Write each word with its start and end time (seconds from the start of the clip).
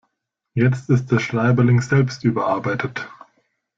Jetzt 0.55 0.89
ist 0.89 1.11
der 1.11 1.19
Schreiberling 1.19 1.79
selbst 1.79 2.23
überarbeitet. 2.23 3.07